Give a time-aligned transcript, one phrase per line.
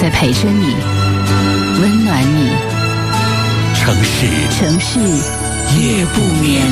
[0.00, 0.74] 在陪着你，
[1.78, 2.48] 温暖你。
[3.74, 6.62] 城市城市夜不眠。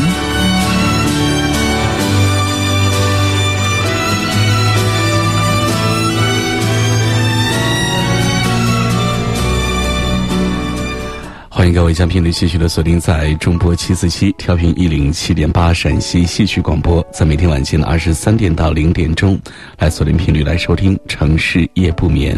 [11.50, 19.38] 欢迎各位将频率继续的锁定在中波七四七调频一零七点八陕西戏曲广播，在每天晚间的二十三点到零点钟，
[19.78, 22.34] 来锁定频率来收听《城市夜不眠》，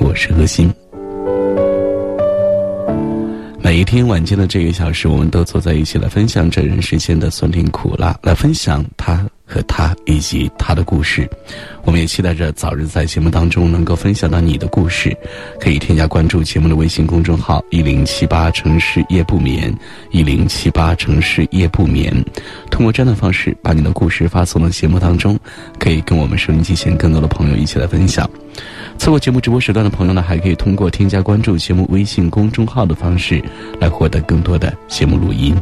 [0.00, 0.72] 我是何鑫。
[3.60, 11.28] 每一天晚间的这个小时，我们都坐在一起来分享这人世间的酸甜苦辣，来分享他和他以及他的故事。
[11.84, 15.16] 我们也期待着早日在节目当中能够分享到你的故事。
[15.58, 19.74] 可以添加关注节目的微信公众号“一零七八城市夜不眠”，
[20.12, 22.12] 一零七八城市夜不眠。
[22.70, 25.38] 通过这样的方式，把你的故事发送到节目当中，
[25.78, 28.28] 可以跟我们收音机前更多的朋友一起来分享。
[28.98, 33.42] 错过节目直播时段的朋友呢，还可以通过添加关注节目微信公众号的方式，
[33.80, 35.56] 来获得更多的节目录音。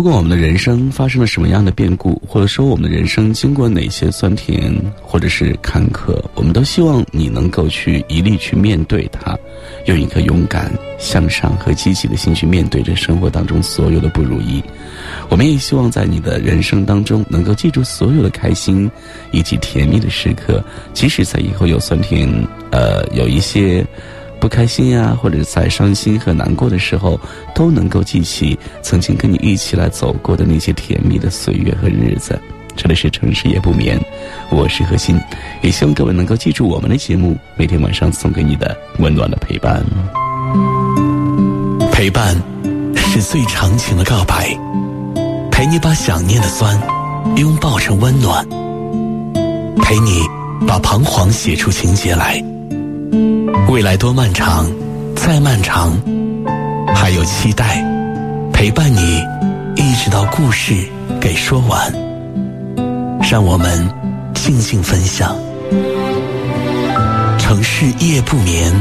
[0.00, 9.38] 不管我们的人生发生了什么样的变故，或者说我们的人生经过哪些酸甜或者是坎坷，我们都希望你能够去一力去面对它，
[9.84, 14.64] 用一颗勇敢、向上和积极的心去面对这生活当中所有的不如意。
[15.28, 18.90] 我们也希望在你的人生当中能够记住所有的开心
[19.32, 22.26] 以及甜蜜的时刻，即使在以后有酸甜，
[22.70, 23.86] 呃，有一些。
[24.40, 27.20] 不开心呀，或者在伤心和难过的时候，
[27.54, 32.40] 都能够记起曾经跟你一起来走过的那些甜蜜的岁月和日子。
[32.74, 34.00] 这里是城市夜不眠，
[34.50, 35.20] 我是何欣，
[35.60, 39.84] 也希望各位能够记住我们的节目，每天晚上送给你的温暖的陪伴。
[41.92, 42.34] 陪伴
[42.96, 44.56] 是最长情的告白，
[45.50, 46.80] 陪你把想念的酸
[47.36, 48.48] 拥抱成温暖，
[49.82, 50.22] 陪你
[50.66, 52.42] 把彷徨写出情节来。
[53.68, 54.66] 未来多漫长，
[55.16, 55.92] 再漫长，
[56.94, 57.84] 还有期待
[58.52, 59.22] 陪伴你，
[59.76, 60.74] 一直到故事
[61.20, 61.92] 给说完。
[63.30, 63.88] 让我们
[64.34, 65.36] 静静分享。
[67.38, 68.72] 城市夜不眠，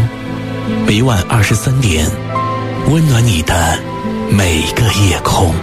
[0.87, 2.05] 每晚二十三点，
[2.89, 3.77] 温暖你的
[4.31, 5.53] 每个夜空。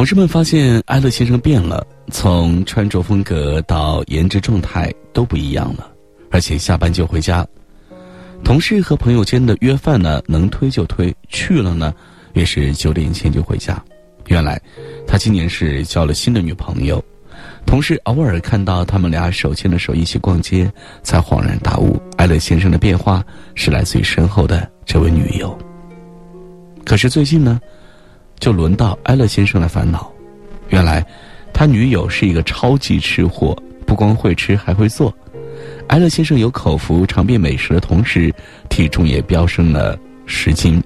[0.00, 5.90] 同事们发现艾乐先生变了，从穿着风格到颜值状态都不一样了，
[6.30, 7.46] 而且下班就回家。
[8.42, 11.92] 同事和朋友间的约饭呢，能推就推，去了呢，
[12.32, 13.78] 也是九点前就回家。
[14.28, 14.58] 原来，
[15.06, 17.04] 他今年是交了新的女朋友。
[17.66, 20.72] 同事偶尔看到他们俩手牵着手一起逛街，
[21.02, 23.22] 才恍然大悟，艾乐先生的变化
[23.54, 25.54] 是来自于身后的这位女友。
[26.86, 27.60] 可是最近呢？
[28.40, 30.10] 就轮到埃勒先生来烦恼。
[30.70, 31.04] 原来，
[31.52, 33.56] 他女友是一个超级吃货，
[33.86, 35.14] 不光会吃，还会做。
[35.88, 38.32] 埃勒先生有口福尝遍美食的同时，
[38.68, 40.82] 体重也飙升了十斤。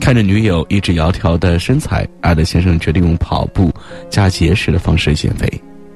[0.00, 3.72] 看着女友一直窈窕的身材，埃勒先生决定用跑步
[4.10, 5.48] 加节食的方式减肥。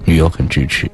[0.04, 0.90] 女友很支持。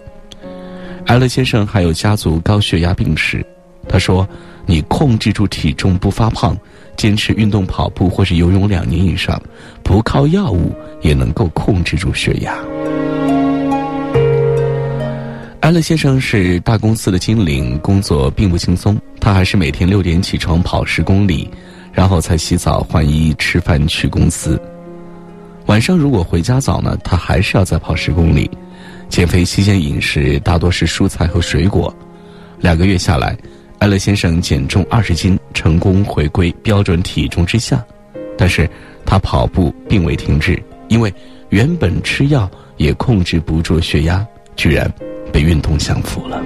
[1.06, 3.45] 埃勒先生还有家族高血压病史，
[3.89, 4.28] 他说
[4.66, 6.56] ：“你控制住体重不发胖。”
[6.98, 9.41] 坚持运动跑步或是游泳两年以上，
[9.84, 12.59] 不靠药物也能够控制住血压。
[15.60, 18.98] 安乐先生是大公司的经理，工作并不轻松。
[19.21, 21.48] 他还是每天六点起床跑十公里，
[21.92, 24.60] 然后才洗澡换衣吃饭去公司。
[25.66, 28.51] 晚上如果回家早呢，他还是要再跑十公里。
[29.09, 31.94] 减肥期间饮食大多是蔬菜和水果。
[32.59, 33.39] 两个月下来。
[33.78, 37.83] 艾勒先生减重二十斤，成功回归标准体重之下，
[38.36, 38.69] 但是
[39.07, 41.13] 他跑步并未停止，因为
[41.51, 44.27] 原本吃药也控制不住血压，
[44.57, 44.92] 居然
[45.33, 46.42] 被运动降服了。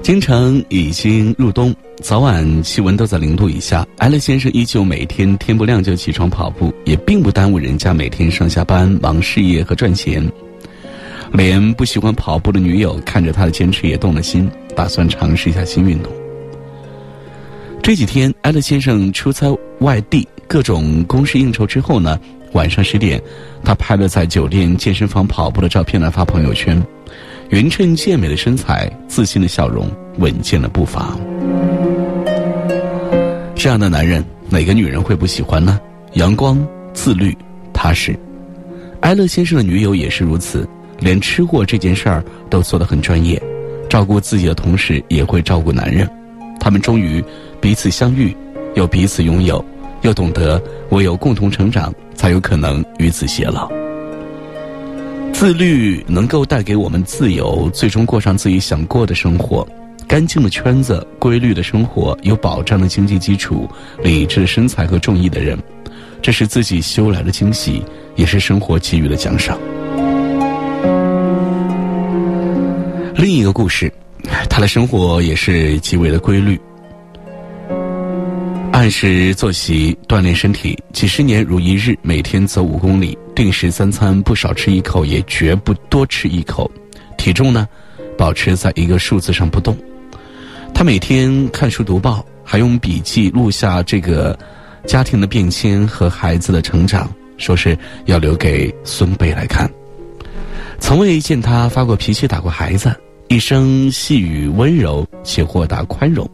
[0.00, 3.86] 京城已经入冬，早晚气温都在零度以下。
[3.98, 10.26] 艾乐先生依旧每天天不亮就起床跑步，也并不耽误人家每天上下班忙事业和赚钱。
[11.32, 16.10] 连不喜欢跑步的女友看着他的坚持也动了心，打算尝试一下新运动。
[17.82, 19.46] 这几天，艾乐先生出差
[19.80, 22.18] 外地，各种公事应酬之后呢，
[22.52, 23.22] 晚上十点，
[23.62, 26.82] 他拍了在酒店健身房跑步的照片来发朋友圈。
[27.50, 31.16] 匀称健美的身材，自信的笑容，稳健的步伐。
[33.62, 35.78] 这样的男人，哪个女人会不喜欢呢？
[36.14, 37.36] 阳光、自律、
[37.74, 38.18] 踏实。
[39.02, 40.66] 埃勒先生的女友也是如此，
[40.98, 43.38] 连吃货这件事儿都做得很专业，
[43.86, 46.08] 照顾自己的同时也会照顾男人。
[46.58, 47.22] 他们终于
[47.60, 48.34] 彼此相遇，
[48.76, 49.62] 又彼此拥有，
[50.00, 50.58] 又懂得
[50.88, 53.70] 唯有共同成长，才有可能与子偕老。
[55.34, 59.68] 自律能够带给我们自由，最终过上自己想过的生活。
[60.10, 63.70] 干净的圈子、规律的生活、有保障的经济基础、
[64.02, 65.56] 理智的身材和中意的人，
[66.20, 67.80] 这是自己修来的惊喜，
[68.16, 69.56] 也是生活给予的奖赏。
[73.14, 73.88] 另一个故事，
[74.48, 76.60] 他的生活也是极为的规律。
[78.72, 86.68] 按时作息，锻炼身体，几十年如一日，每天走五公里，定时三餐不少吃一口，也绝不多吃一口。
[87.16, 87.68] 体重呢，
[88.18, 89.76] 保持在一个数字上不动。
[90.80, 94.34] 他每天看书读报，还用笔记录下这个
[94.86, 99.70] 家庭的变迁和孩子的成长，说是要留给孙辈来看。
[100.78, 102.98] 从未见他发过脾气、打过孩子，
[103.28, 106.26] 一生细语温柔且豁达宽容。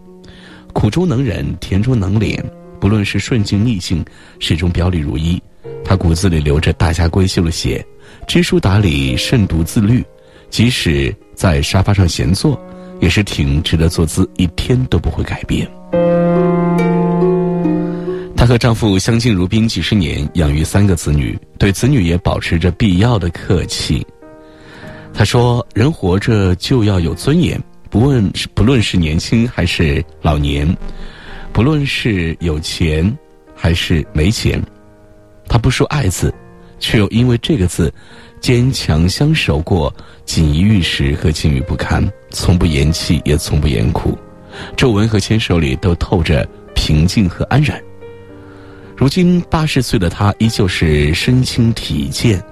[0.72, 2.40] 苦中能忍，甜中能敛，
[2.78, 4.04] 不论是顺境逆境，
[4.38, 5.43] 始终表里如一。
[5.84, 7.84] 他骨子里流着大家闺秀的血，
[8.28, 10.04] 知书达理，慎独自律。
[10.50, 12.56] 即使在沙发上闲坐，
[13.00, 15.69] 也是挺直的坐姿，一天都不会改变。
[18.37, 24.06] 她和丈夫相敬如宾几十年，养育三个子女，对子女也保持着必要的客气。
[25.12, 30.76] 她说：“人活着就要有尊严。”不问不论是年轻还是老年，
[31.52, 33.16] 不论是有钱
[33.54, 34.60] 还是没钱，
[35.46, 36.34] 他不说爱字，
[36.78, 37.93] 却又因为这个字，
[38.40, 39.93] 坚强相守过
[40.25, 44.17] 锦衣玉食和境遇不堪，从不言弃，也从不言苦，
[44.76, 47.81] 皱纹和牵手里都透着平静和安然。
[48.96, 52.43] 如今八十岁的他依旧是身轻体健，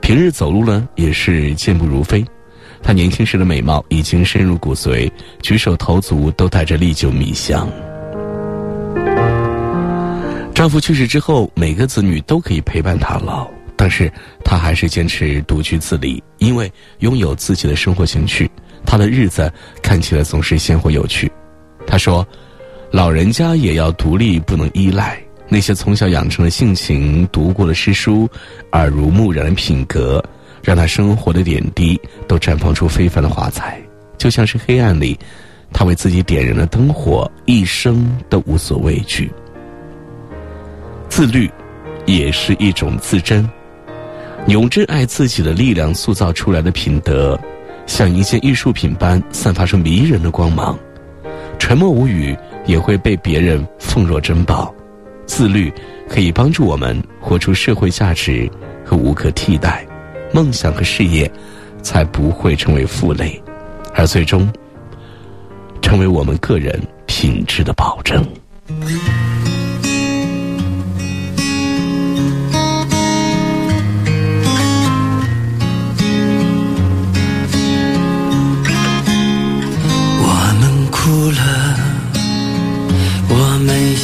[0.00, 2.24] 平日走路呢也是健步如飞。
[2.82, 5.08] 她年轻时的美貌已经深入骨髓，
[5.40, 7.68] 举手投足都带着历久弥香。
[10.52, 13.48] 丈夫去世之后，每个子女都可以陪伴她老，
[13.82, 14.08] 但是
[14.44, 16.70] 他还是坚持独居自立，因为
[17.00, 18.48] 拥有自己的生活情趣，
[18.86, 19.52] 他的日子
[19.82, 21.28] 看起来总是鲜活有趣。
[21.84, 22.24] 他说
[22.92, 25.20] ：“老人家也要独立，不能依赖。
[25.48, 28.30] 那些从小养成的性情、读过的诗书、
[28.70, 30.24] 耳濡目染的品格。”
[30.62, 33.82] 让他生活的点滴都绽放出非凡的华彩，
[34.16, 35.18] 就像是黑暗里，
[35.72, 39.28] 他为自己点燃了灯火，一生都无所畏惧。
[41.08, 41.50] 自律，
[42.06, 43.44] 也是一种自珍。
[44.48, 47.38] 永珍爱自己的力量塑造出来的品德，
[47.86, 50.76] 像一件艺术品般散发出迷人的光芒。
[51.58, 54.74] 沉默无语也会被别人奉若珍宝。
[55.26, 55.72] 自律
[56.08, 58.50] 可以帮助我们活出社会价值
[58.84, 59.86] 和无可替代。
[60.32, 61.30] 梦想和事业，
[61.82, 63.40] 才不会成为负累，
[63.94, 64.50] 而最终
[65.80, 68.26] 成为我们个人品质的保证。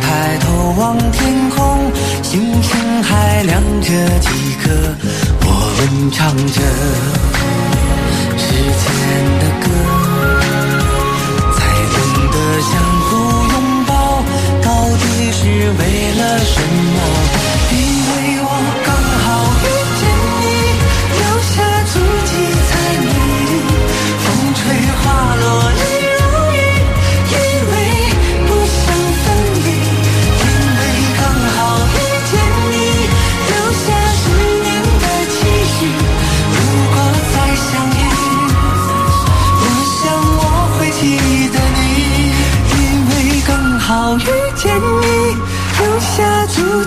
[0.00, 1.90] 抬头望天空
[2.22, 3.88] 星星还亮着
[4.20, 4.28] 几
[4.62, 4.70] 颗
[5.42, 6.60] 我们唱着
[8.38, 8.44] 时
[8.82, 8.84] 间
[9.40, 9.66] 的歌
[11.52, 11.56] 才
[11.92, 11.96] 懂
[12.32, 12.72] 得相
[13.06, 13.08] 互
[13.52, 13.54] 拥
[13.86, 13.90] 抱
[14.62, 14.66] 到
[14.96, 15.02] 底
[15.32, 15.40] 是
[15.78, 15.80] 为
[16.18, 16.54] 了什
[16.94, 17.55] 么？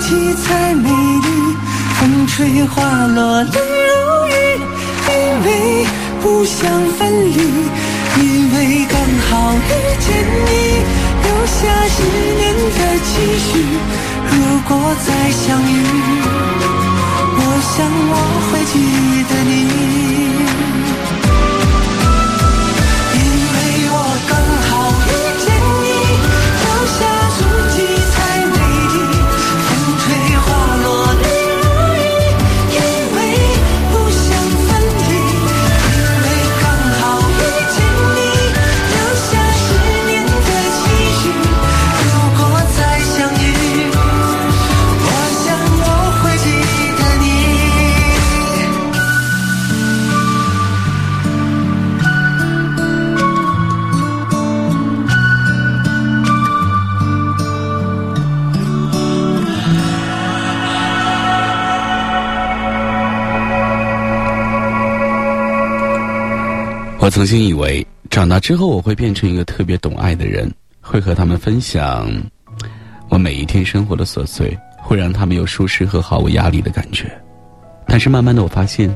[0.09, 1.27] 七彩美丽，
[1.99, 4.31] 风吹花落泪如雨，
[5.07, 5.13] 因
[5.45, 5.47] 为
[6.19, 6.99] 不想分
[7.29, 7.37] 离，
[8.17, 8.57] 因为
[8.89, 8.99] 刚
[9.29, 10.07] 好遇见
[10.47, 10.49] 你，
[11.21, 12.01] 留下十
[12.39, 13.51] 年的期许。
[14.31, 14.33] 如
[14.67, 14.69] 果
[15.05, 15.71] 再相遇，
[17.37, 17.77] 我想
[18.09, 18.13] 我
[18.49, 18.73] 会记
[19.29, 20.18] 得你。
[67.19, 70.49] 曾经以为长大之后我会变成一个特别懂爱的人，
[70.79, 72.09] 会和他们分享
[73.09, 77.11] 我每一天生活的琐碎，会让他们有舒适和毫无压力的感觉。
[77.85, 78.89] 但是慢慢的，我发现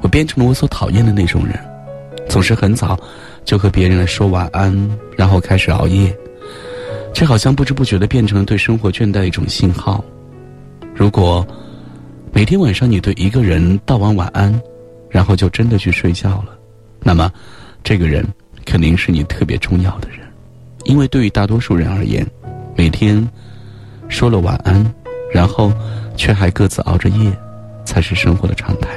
[0.00, 1.58] 我变成了我所讨厌的那种人，
[2.28, 2.96] 总是很早
[3.44, 4.72] 就和别人来说晚安，
[5.16, 6.16] 然后开始熬夜。
[7.12, 10.04] 这好像不知不觉的变成了对生活倦怠的一种信号。
[10.94, 11.44] 如果
[12.32, 14.56] 每天晚上你对一个人道完晚安，
[15.08, 16.59] 然后就真的去睡觉了。
[17.02, 17.32] 那么，
[17.82, 18.26] 这个人
[18.64, 20.18] 肯定是你特别重要的人，
[20.84, 22.26] 因为对于大多数人而言，
[22.76, 23.26] 每天
[24.08, 24.84] 说了晚安，
[25.32, 25.72] 然后
[26.16, 27.32] 却还各自熬着夜，
[27.84, 28.88] 才是生活的常态。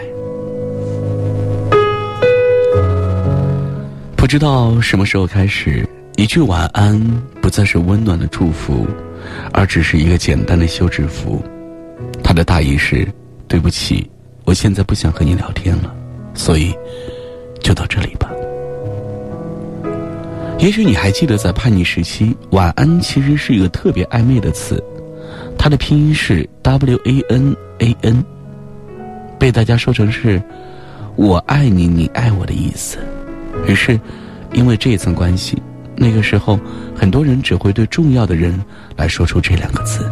[4.16, 7.00] 不知道什么时候开始，一句晚安
[7.42, 8.86] 不再是温暖的祝福，
[9.54, 11.44] 而只是一个简单的休止符。
[12.24, 13.08] 它的大意是：
[13.48, 14.10] 对不起，
[14.44, 15.96] 我现在不想和你聊天了，
[16.34, 16.76] 所以。
[17.64, 18.30] 就到这里吧。
[20.60, 24.82] 也许你还记得，在叛逆时期，“晚安”其实是一个特别暧昧的词，
[25.58, 28.24] 它的拼音是 “w a n a n”，
[29.40, 30.42] 被大家说成是
[31.18, 32.98] “我爱你，你爱我”的意思。
[33.68, 34.00] 于是，
[34.54, 35.62] 因为这一层关系，
[35.98, 36.58] 那个时候
[36.96, 38.58] 很多人只会对重要的人
[38.96, 40.10] 来说出这两个字。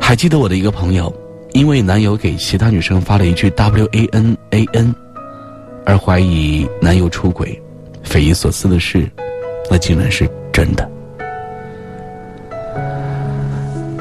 [0.00, 1.14] 还记得我的一个朋友，
[1.52, 4.92] 因为男友给其他女生发了一句 “w a n a n”。
[5.90, 7.60] 而怀疑男友出轨，
[8.04, 9.10] 匪夷所思的是，
[9.68, 10.88] 那竟然是真的。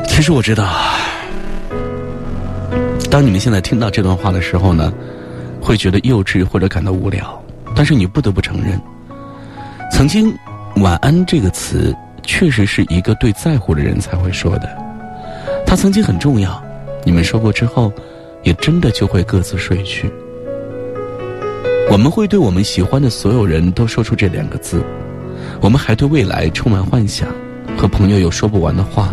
[0.07, 0.69] 其实我知道，
[3.09, 4.93] 当你们现在听到这段话的时候呢，
[5.59, 7.43] 会觉得幼稚或者感到无聊。
[7.75, 8.79] 但是你不得不承认，
[9.91, 10.31] 曾经
[10.83, 14.69] “晚安”这个词确实是一个对在乎的人才会说的。
[15.65, 16.63] 它曾经很重要，
[17.03, 17.91] 你们说过之后，
[18.43, 20.07] 也真的就会各自睡去。
[21.91, 24.83] 我们会对我们喜欢的所有人都说出这两个字，
[25.59, 27.27] 我们还对未来充满幻想，
[27.75, 29.11] 和朋友有说不完的话，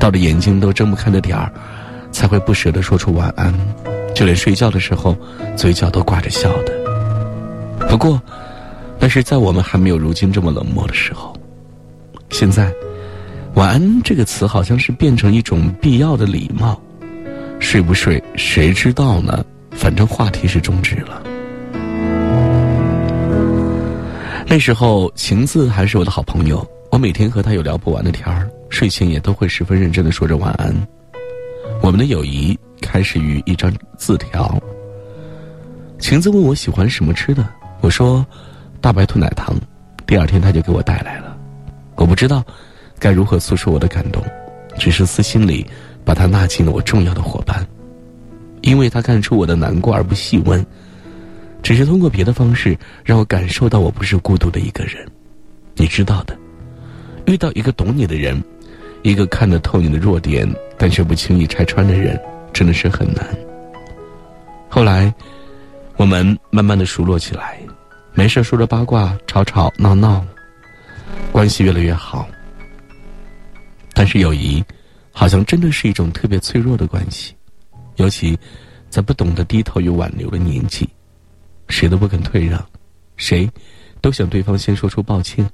[0.00, 1.52] 到了眼睛都睁不开的点儿，
[2.10, 3.52] 才会不舍得说出晚安，
[4.14, 5.14] 就连睡觉的时候，
[5.54, 6.72] 嘴角都挂着笑的。
[7.90, 8.20] 不过，
[8.98, 11.36] 那是在我们还没有如今这么冷漠的时候。
[12.30, 12.72] 现在，
[13.54, 16.80] 晚安这个词好像是变成一种必要的礼貌，
[17.60, 19.44] 睡不睡谁知道呢？
[19.72, 21.22] 反正话题是终止了。
[24.50, 30.74] 那时候，晴子还是我的好朋友，我每天和他有聊不完的天儿，睡前也都会十分认真的说着晚安。
[31.82, 34.58] 我们的友谊开始于一张字条。
[35.98, 37.46] 晴子问我喜欢什么吃的，
[37.82, 38.24] 我说
[38.80, 39.54] 大白兔奶糖。
[40.06, 41.36] 第二天他就给我带来了。
[41.96, 42.42] 我不知道
[42.98, 44.24] 该如何诉说我的感动，
[44.78, 45.66] 只是私心里
[46.06, 47.66] 把他纳进了我重要的伙伴，
[48.62, 50.64] 因为他看出我的难过而不细问。
[51.68, 55.06] 只是通过别的方式让我感受到我不是孤独的一个人，
[55.74, 56.34] 你知道的，
[57.26, 58.42] 遇到一个懂你的人，
[59.02, 62.18] 一个看得透你的弱点但却不轻易拆穿的人，
[62.54, 63.22] 真的是很难。
[64.70, 65.12] 后来，
[65.98, 67.58] 我们慢慢的熟络起来，
[68.14, 70.24] 没事说着八卦，吵吵闹闹，
[71.30, 72.26] 关系越来越好。
[73.92, 74.64] 但是友谊，
[75.12, 77.34] 好像真的是一种特别脆弱的关系，
[77.96, 78.38] 尤其
[78.88, 80.88] 在不懂得低头与挽留的年纪，
[81.68, 82.64] 谁都不肯退让，
[83.16, 83.48] 谁
[84.00, 85.48] 都想对方先说出抱歉。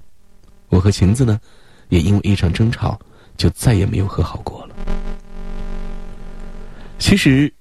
[0.69, 1.41] 我和晴子呢，
[1.89, 2.99] 也因为一场争吵，
[3.37, 4.75] 就再也没有和好过了。
[6.99, 7.53] 其实，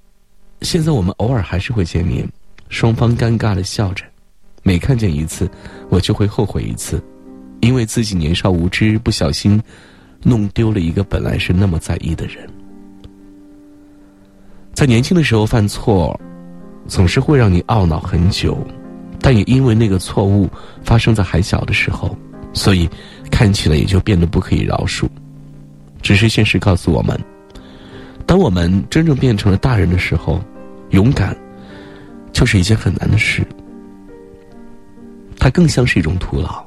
[0.62, 2.28] 现在我们偶尔还是会见面，
[2.70, 4.06] 双方尴尬的笑着，
[4.64, 5.50] 每看见一次，
[5.90, 7.04] 我就会后悔一次，
[7.62, 9.62] 因为自己年少无知，不小心。
[10.26, 12.50] 弄丢了一个本来是那么在意的人，
[14.74, 16.18] 在年轻的时候犯错，
[16.88, 18.58] 总是会让你懊恼很久，
[19.20, 20.50] 但也因为那个错误
[20.84, 22.16] 发生在还小的时候，
[22.54, 22.90] 所以
[23.32, 25.08] 看起来也就变得不可以饶恕。
[26.02, 27.18] 只是现实告诉我们，
[28.26, 30.44] 当我们真正变成了大人的时候，
[30.90, 31.36] 勇敢
[32.32, 33.42] 就是一件很难的事，
[35.40, 36.64] 它更像是一种徒劳。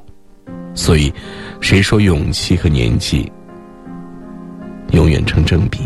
[0.73, 1.11] 所以，
[1.61, 3.31] 谁说勇气和年纪？
[4.91, 5.79] 永远成正比。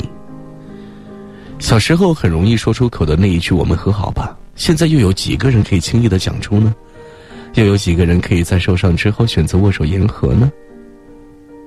[1.61, 6.73] 小时候很容易说出口的那一句“我们和好吧”，现在又有几个人可以轻易的讲出呢？
[7.53, 10.51] 又有几个人可以在受伤之后选择握手言和呢？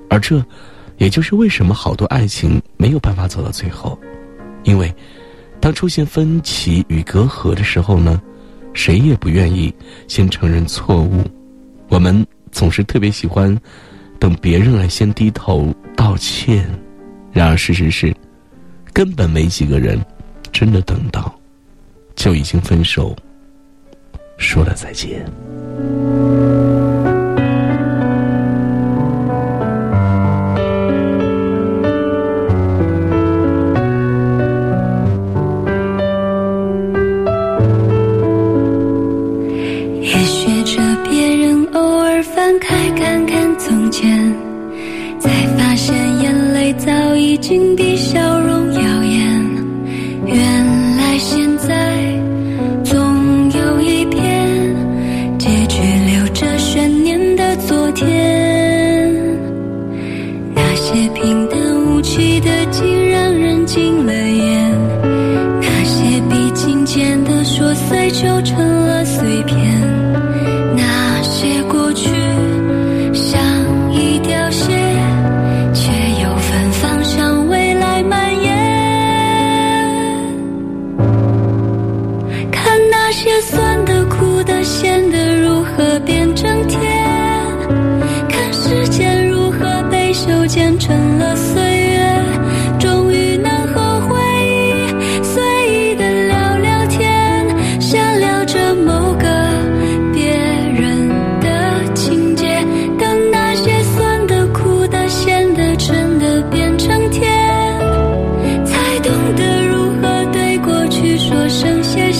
[0.09, 0.43] 而这，
[0.97, 3.97] 也就是为什么好多爱情没有办法走到最后，
[4.63, 4.93] 因为，
[5.61, 8.21] 当出现分歧与隔阂的时候呢，
[8.73, 9.73] 谁也不愿意
[10.09, 11.23] 先承认错误。
[11.87, 13.57] 我们总是特别喜欢
[14.19, 16.69] 等别人来先低头道歉。
[17.31, 18.13] 然而，事实是，
[18.95, 19.99] 根本没几个人
[20.53, 21.37] 真的等到，
[22.15, 23.13] 就已经分手，
[24.37, 25.25] 说了再见。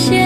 [0.09, 0.24] 变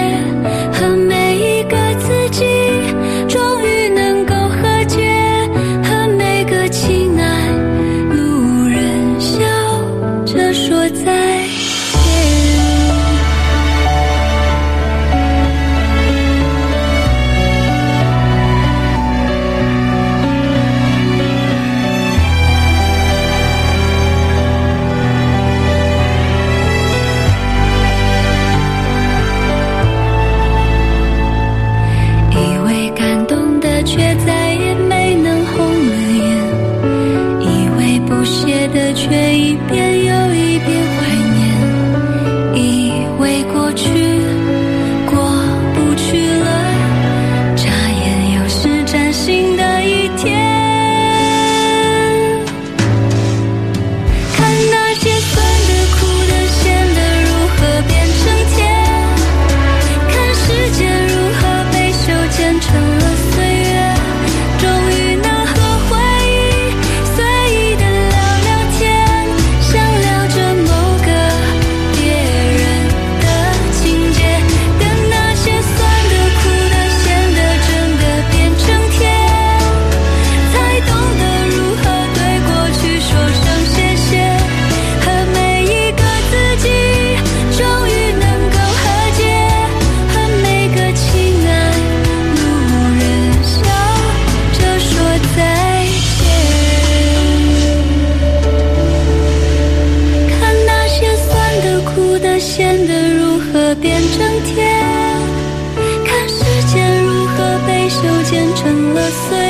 [109.27, 109.48] 我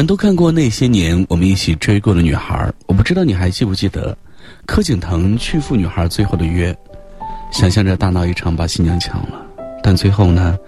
[0.00, 4.16] 们都看过那些年我们一起追过的女孩，我不知道你还记不记得，
[4.64, 6.74] 柯景腾去赴女孩最后的约，
[7.52, 9.44] 想象着大闹一场把新娘抢了，
[9.82, 10.58] 但最后呢，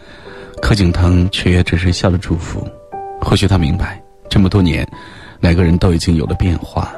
[0.61, 2.63] 柯景腾却也只是笑着祝福。
[3.23, 4.87] 或许他明白，这么多年，
[5.41, 6.93] 两个人都已经有了变化，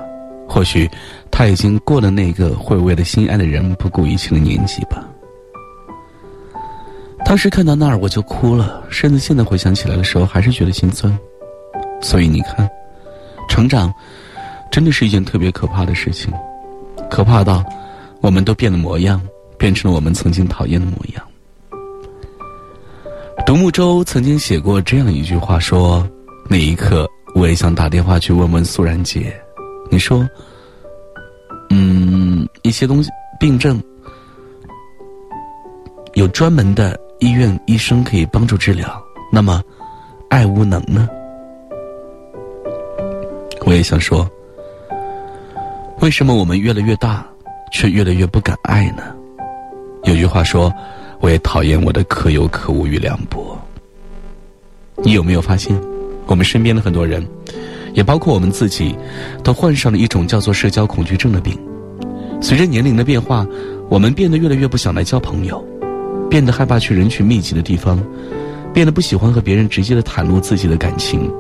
[0.49, 0.91] 或许
[1.31, 5.09] 他已经过了那个会为了心爱的人不顾一切的年纪吧。
[7.25, 11.17] 当时看到那儿我就哭了，甚至现在回想起来的时候还是觉得心酸。
[12.05, 12.69] 所以你看，
[13.49, 13.91] 成长
[14.71, 16.31] 真的是一件特别可怕的事情，
[17.11, 17.65] 可怕到
[18.21, 19.19] 我们都变了模样，
[19.57, 21.25] 变成了我们曾经讨厌的模样。
[23.47, 26.07] 独木舟曾经写过这样一句话，说
[26.47, 29.35] ：“那一刻，我也想打电话去问问苏然姐，
[29.91, 30.29] 你说，
[31.71, 33.83] 嗯，一些东西病症
[36.13, 39.63] 有专门的医院医生可以帮助治疗，那么
[40.29, 41.09] 爱无能呢？”
[43.65, 44.31] 我也想说，
[46.01, 47.27] 为什么我们越来越大，
[47.73, 49.03] 却越来越不敢爱呢？
[50.05, 50.73] 有句话说
[51.21, 53.59] ：“我也讨厌我的可有可无与凉薄。”
[55.03, 55.75] 你有没有发现，
[56.27, 57.27] 我们身边的很多人，
[57.95, 58.95] 也包括我们自己，
[59.43, 61.59] 都患上了一种叫做社交恐惧症的病。
[62.43, 63.47] 随着年龄的变化，
[63.89, 65.65] 我们变得越来越不想来交朋友，
[66.29, 67.99] 变得害怕去人群密集的地方，
[68.75, 71.33] 变得不喜欢和别人直接的袒露自己的感情。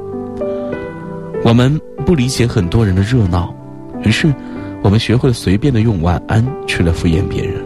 [1.44, 3.54] 我们不理解很多人的热闹，
[4.02, 4.32] 于是
[4.82, 7.62] 我们学会了随便的用晚安去了敷衍别人。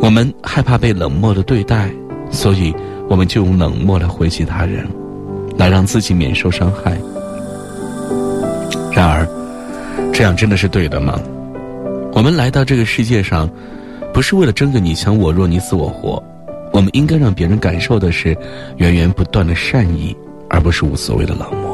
[0.00, 1.90] 我们害怕被冷漠的对待，
[2.30, 2.74] 所以
[3.06, 4.88] 我们就用冷漠来回击他人，
[5.58, 6.98] 来让自己免受伤害。
[8.92, 9.28] 然而，
[10.10, 11.20] 这样真的是对的吗？
[12.14, 13.48] 我们来到这个世界上，
[14.14, 16.22] 不是为了争个你强我弱、你死我活，
[16.72, 18.34] 我们应该让别人感受的是
[18.78, 20.16] 源源不断的善意，
[20.48, 21.69] 而不是无所谓的冷漠。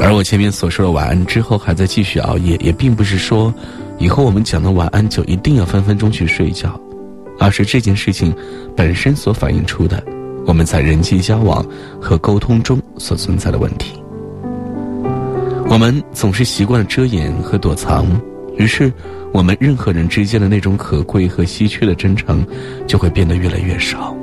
[0.00, 3.52] 而我前面所说的晚安之后还在继续熬夜，也并不是说，
[3.98, 6.80] 以后我们讲的晚安就一定要分分钟去睡觉，
[7.38, 8.34] 而是这件事情
[8.76, 10.02] 本身所反映出的，
[10.46, 11.64] 我们在人际交往
[12.00, 14.00] 和沟通中所存在的问题。
[15.68, 18.06] 我们总是习惯了遮掩和躲藏，
[18.56, 18.90] 于是
[19.32, 22.46] 我们任何人之间的那种可贵和稀缺的真诚，
[22.86, 24.16] 就会变得越来越少。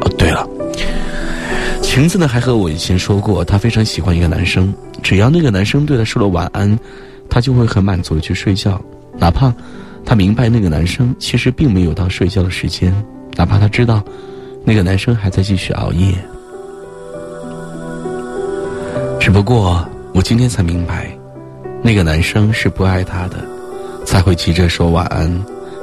[0.00, 0.48] 哦，对了。
[1.98, 6.78] 晴子呢，还和我以前说过，她非常喜欢一个男生，只要那个男生对她说了晚安，
[7.28, 8.80] 她就会很满足的去睡觉，
[9.18, 9.52] 哪怕
[10.04, 12.94] 她明白那个男生其实并没有到睡觉的时间，
[13.34, 14.00] 哪怕她知道
[14.64, 16.14] 那个男生还在继续熬夜。
[19.18, 19.84] 只不过
[20.14, 21.10] 我今天才明白，
[21.82, 23.44] 那个男生是不爱她的，
[24.06, 25.28] 才会急着说晚安，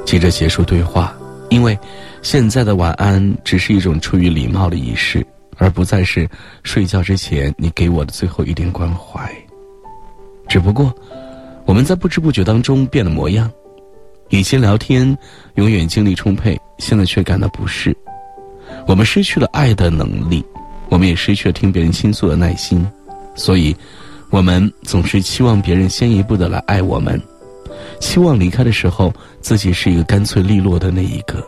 [0.06, 1.14] 急着结束对话，
[1.50, 1.78] 因为
[2.22, 5.22] 现在的晚安只是一种出于礼貌的仪式。
[5.56, 6.28] 而不再是
[6.62, 9.30] 睡觉之前你给我的最后一点关怀。
[10.48, 10.94] 只不过，
[11.64, 13.50] 我们在不知不觉当中变了模样。
[14.28, 15.16] 以前聊天
[15.54, 17.96] 永远精力充沛，现在却感到不适。
[18.86, 20.44] 我们失去了爱的能力，
[20.88, 22.86] 我们也失去了听别人倾诉的耐心。
[23.34, 23.74] 所以，
[24.30, 27.20] 我们总是期望别人先一步的来爱我们，
[28.00, 31.44] 期望离开的时候自己是一个干脆利落的那一个。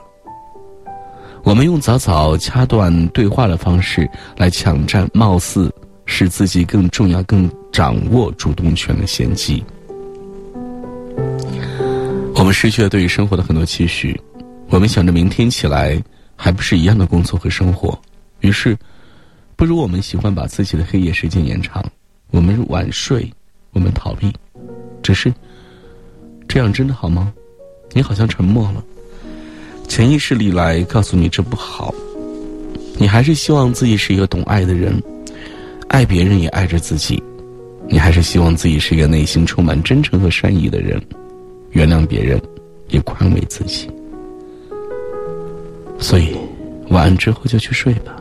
[1.48, 4.06] 我们用早早掐断对话的方式
[4.36, 5.72] 来抢占貌似
[6.04, 9.64] 使自己更重要、更掌握主动权的先机。
[12.34, 14.20] 我们失去了对于生活的很多期许，
[14.68, 15.98] 我们想着明天起来
[16.36, 17.98] 还不是一样的工作和生活，
[18.40, 18.76] 于是，
[19.56, 21.82] 不如我们喜欢把自己的黑夜时间延长。
[22.30, 23.26] 我们晚睡，
[23.72, 24.30] 我们逃避，
[25.02, 25.32] 只是
[26.46, 27.32] 这样真的好吗？
[27.94, 28.84] 你好像沉默了。
[29.88, 31.92] 潜意识里来告诉你这不好，
[32.98, 35.02] 你还是希望自己是一个懂爱的人，
[35.88, 37.20] 爱别人也爱着自己，
[37.88, 41.02] 你还是希望自己是一个内心充满真诚和善意的人，
[41.70, 42.40] 原谅别人，
[42.90, 43.90] 也宽慰自己。
[45.98, 46.36] 所以，
[46.90, 48.14] 晚安之后就去睡吧，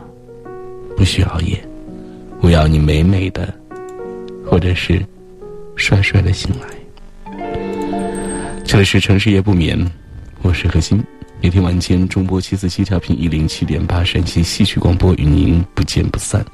[0.96, 1.56] 不许熬夜。
[2.40, 3.54] 我要你美美的，
[4.44, 5.04] 或者是
[5.76, 7.36] 帅帅的醒来。
[8.64, 9.78] 这里是城市夜不眠，
[10.42, 11.00] 我是何欣。
[11.40, 16.44] 每天晚间中波七四七调频一零七点八陕西戏曲广播与您不见不散。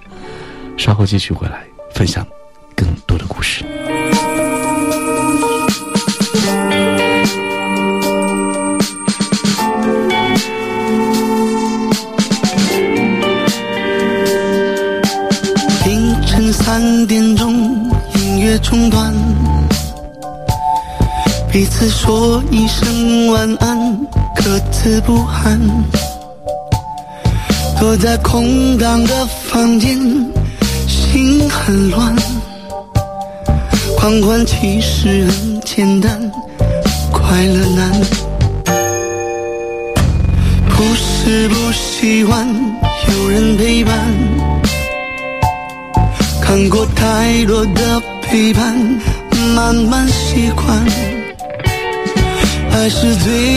[0.77, 2.27] 稍后继续回来分享
[2.77, 3.65] 更多的故事。
[25.05, 25.61] 不安，
[27.79, 29.99] 躲在空荡的房间。
[30.87, 32.17] 心很乱，
[33.97, 36.19] 狂欢其实很简单，
[37.13, 37.93] 快乐难。
[40.69, 42.49] 不是不喜欢
[43.09, 43.95] 有人陪伴，
[46.41, 48.75] 看过太多的陪伴，
[49.55, 50.85] 慢慢习惯。
[52.73, 53.54] 爱是最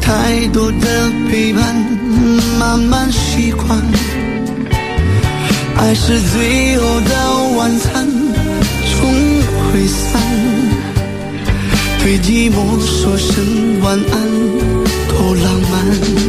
[0.00, 1.74] 太多的陪伴，
[2.58, 3.80] 慢慢习惯。
[5.76, 7.10] 爱是最后的
[7.56, 10.20] 晚餐，终会散。
[12.02, 14.20] 对寂寞说声晚安，
[15.08, 16.19] 多浪漫。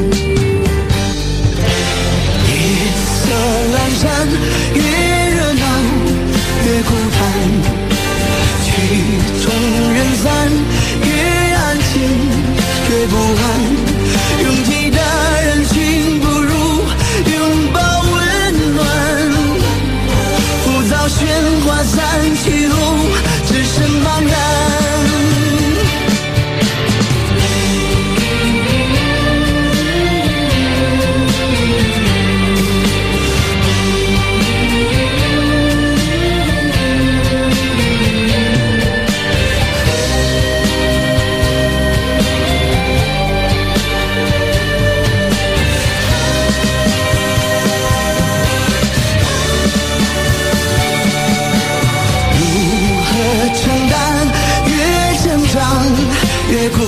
[22.11, 22.60] 哗散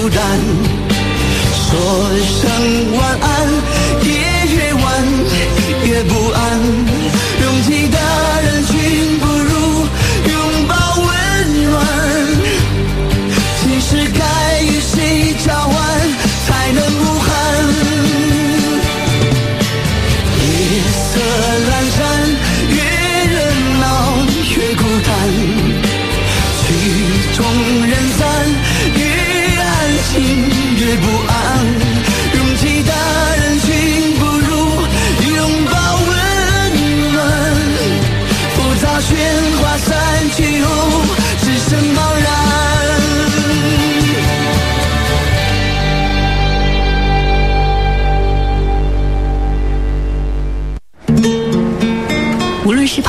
[0.04, 0.20] 突然。
[1.48, 1.80] 说
[2.20, 3.53] 声晚安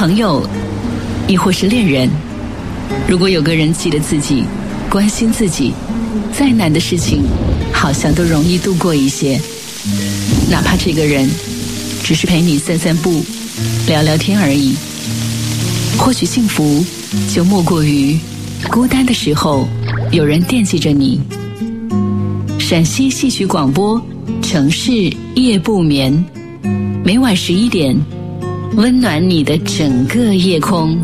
[0.04, 0.46] 朋友，
[1.26, 2.10] 亦或是恋人。
[3.08, 4.44] 如果有个人记得自己，
[4.90, 5.72] 关心自己，
[6.30, 7.22] 再难的事情，
[7.72, 9.40] 好像都容易度过一些。
[10.50, 11.26] 哪怕这个人
[12.02, 13.24] 只是陪你散散步、
[13.86, 14.74] 聊聊天而已。
[15.96, 16.84] 或许幸福，
[17.34, 18.18] 就莫过于
[18.70, 19.66] 孤单的时候
[20.12, 21.18] 有人惦记着你。
[22.58, 23.98] 陕西戏曲广播
[24.42, 26.22] 城市夜不眠，
[27.02, 27.98] 每晚十一点，
[28.76, 30.98] 温暖你的整个夜空。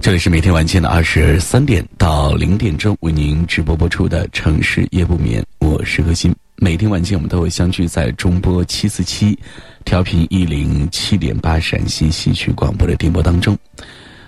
[0.00, 6.34] 这里是每天晚间的二十三点到零点钟为您直播播出的《城市夜不眠》，我是何鑫。
[6.56, 9.38] 每天晚间我们都会相聚在中波七四七
[9.84, 13.56] 调频一零七点八陕西戏曲广播的电波当中。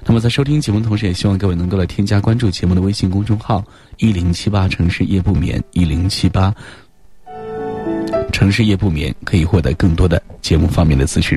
[0.04, 3.64] 那么在收听节目的同时，也希望各位能够来添加关注节目的微信公众号
[3.96, 6.54] “一零七八城市夜不眠”，一零七八
[8.38, 11.36] 城市夜不眠，可以获得更多的节目方面的资讯。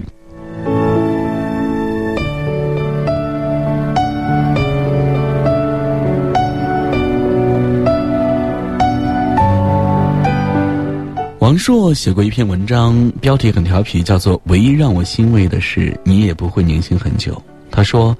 [11.39, 17.33] 王朔写过一篇文章，标题很调皮，叫做《唯一让我欣慰的是，你也不会年轻很久》。
[17.71, 18.15] 他说，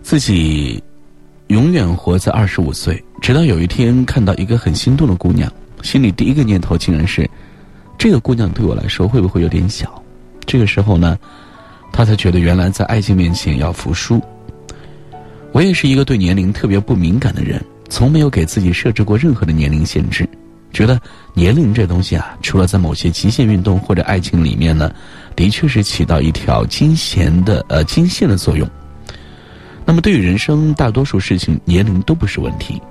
[0.00, 0.82] 自己
[1.48, 5.52] 永远活在二十五岁，直到有一天看到一个很心动的姑娘，
[5.82, 7.28] 心里第一个念头竟然是，
[8.02, 10.02] 这个姑娘对我来说会不会有点小？
[10.44, 11.16] 这个时候呢，
[11.92, 14.20] 他才觉得原来在爱情面前要服输。
[15.52, 20.28] 我也是一个对年龄特别不敏感的人，从没有给自己设置过任何的年龄限制。
[20.72, 21.00] 觉得
[21.32, 24.92] 年龄这东西啊，除了在某些极限运动或者爱情里面呢，
[25.36, 28.68] 的确是起到一条金弦的呃金线的作用。
[29.84, 32.82] 那么对于人生大多数事情，年龄都不是问题。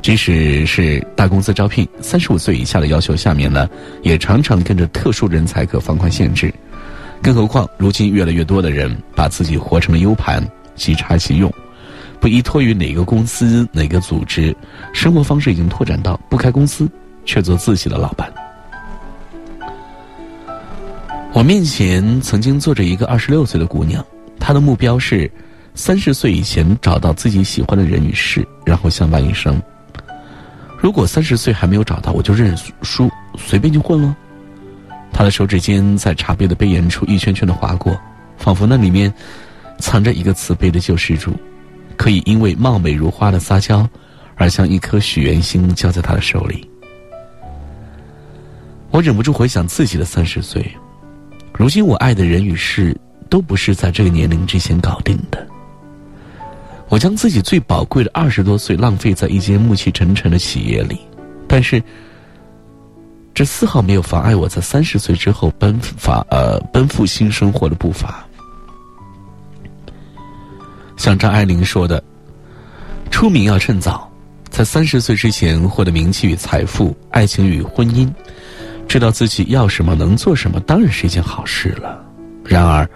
[0.00, 3.68] 即使是大公司招聘三十五岁以下的要求下面呢，
[4.02, 6.52] 也常常跟着特殊人才可放宽限制。
[7.20, 10.42] 更何况如今越来越多的人把自己活成了 U 盘，
[10.76, 11.52] 即插即用。
[12.20, 14.56] 不依托于哪个公司、哪个组织，
[14.92, 16.88] 生活方式已经拓展到不开公司，
[17.24, 18.32] 却做自己的老板。
[21.32, 24.04] 我面前曾经坐着一个二十六岁的姑娘，
[24.40, 25.30] 她的目标是
[25.74, 29.60] 三十岁以前找到自己喜欢的人与事，然后相伴一生。
[30.80, 34.16] 如果三十岁还没有找到，我就认输，随便就混了。
[35.12, 38.00] 他的手指尖在茶杯的杯沿处一圈圈的划过，
[38.36, 39.12] 仿佛那里面
[39.78, 41.34] 藏着一个慈悲的救世主。
[41.96, 43.88] 可以因为貌美如花的撒娇，
[44.36, 46.70] 而将一颗许愿星交在他的手里。
[48.92, 50.64] 我忍不住回想自己的三十岁，
[51.52, 52.96] 如今我爱的人与事
[53.28, 55.44] 都不是在这个年龄之前搞定的。
[56.88, 60.98] 我将自己最宝贵的二十多岁浪费在一间暮气沉沉的企业里，
[61.46, 61.82] 但是
[63.34, 68.24] 这丝毫没有妨碍我在三十岁之后奔发呃奔赴新生活的步伐。
[70.96, 72.02] 像张爱玲说的
[73.12, 74.10] ：“出名要趁早，
[74.48, 78.10] 在三十岁之前获得名气与财富、爱情与婚姻，
[78.88, 82.04] 知道自己要什么、能做什么，当然是一件好事了。
[82.44, 82.88] 然而，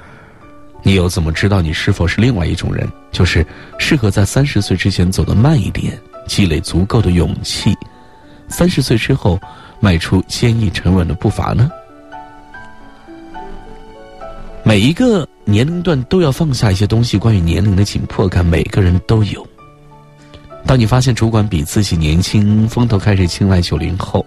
[0.83, 2.91] 你又怎么知道你是否是另外一种人？
[3.12, 3.46] 就是
[3.79, 5.96] 适合在三十岁之前走得慢一点，
[6.27, 7.77] 积累足够的勇气，
[8.48, 9.38] 三十岁之后
[9.79, 11.70] 迈出坚毅沉稳的步伐呢？
[14.64, 19.44] 每一个。”年龄段都要放下一些东西，关于年龄的紧迫感，每个人都有。
[20.64, 24.25] 当你发现主管比自己年轻，风头开始青睐九零后，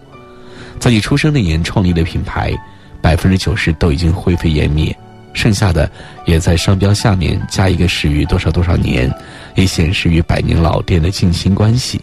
[0.78, 2.54] 在你出生那年创立的品牌，
[3.02, 4.94] 百分之九十都已经灰飞烟灭，
[5.36, 5.88] 剩下的
[6.26, 9.14] 也在商标下面加一个始于多少多少年，
[9.54, 12.02] 也显示于百年老店的近亲关系，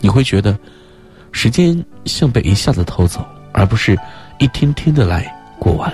[0.00, 0.58] 你会觉得
[1.30, 3.96] 时间像被一下子偷走，而不是
[4.38, 5.92] 一天天的来过完。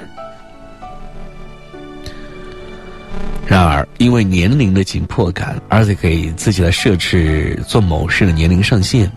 [3.46, 9.11] 然而，因为年龄的紧迫感，而且给自己来设置做某事的年龄上限，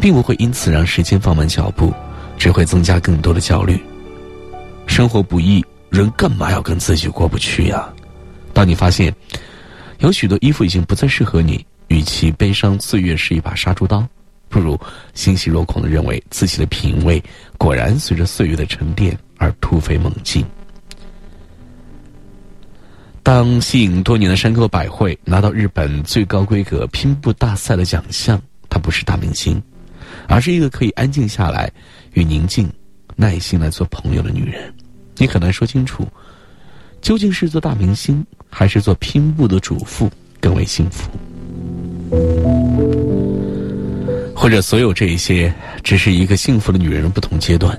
[0.00, 1.92] 并不会因此让时间放慢脚步，
[2.36, 3.82] 只会增加更多的焦虑。
[4.86, 7.92] 生活不易，人干嘛要跟自己过不去呀？
[8.52, 9.14] 当你发现
[9.98, 14.06] 有许多衣服已经不再适合你，与其悲伤岁月是一把杀猪刀，
[14.48, 14.78] 不如
[15.14, 17.22] 欣喜若狂的认为自己的品味
[17.58, 20.44] 果然随着岁月的沉淀而突飞猛进。
[23.22, 29.62] 当吸引多年的山口百惠拿到日本最高规格拼布大赛的奖项，她不是大明星，
[30.26, 31.70] 而是一个可以安静下来、
[32.14, 32.68] 与宁静、
[33.16, 34.72] 耐心来做朋友的女人。
[35.20, 36.08] 你很难说清楚，
[37.02, 40.10] 究竟是做大明星还是做拼布的主妇
[40.40, 41.10] 更为幸福，
[44.34, 45.52] 或者所有这一些
[45.82, 47.78] 只是一个幸福的女人的不同阶段。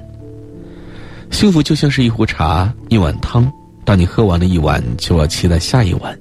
[1.32, 3.52] 幸福就像是一壶茶，一碗汤。
[3.84, 6.16] 当你喝完了一碗，就要期待下一碗。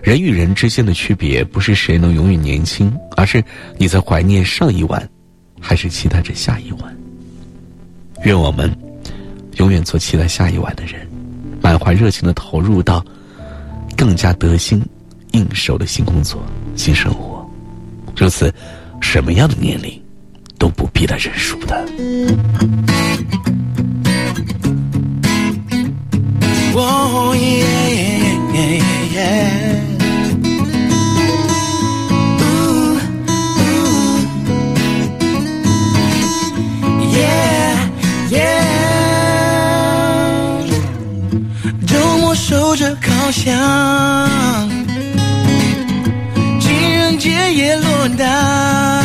[0.00, 3.42] 人与人之间的区别，不是谁能永远年轻，而是
[3.76, 5.10] 你在怀念上一碗，
[5.60, 6.96] 还是期待着下一碗。
[8.22, 8.72] 愿我们
[9.58, 11.06] 永远做期待下一碗的人，
[11.60, 13.04] 满怀热情的投入到
[13.96, 14.80] 更加得心
[15.32, 16.40] 应手的新工作、
[16.76, 17.44] 新生活。
[18.16, 18.52] 如此，
[19.00, 20.00] 什么样的年龄
[20.58, 21.86] 都不必来认输的。
[43.28, 44.68] 着烤箱，
[46.58, 49.04] 情人节也落单，